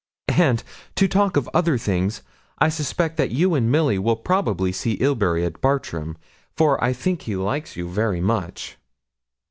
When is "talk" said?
1.07-1.37